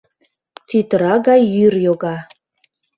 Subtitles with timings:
[0.67, 2.17] Тӱтыра гай йӱр йога.